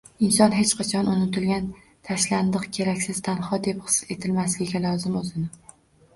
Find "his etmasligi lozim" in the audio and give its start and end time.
3.85-5.21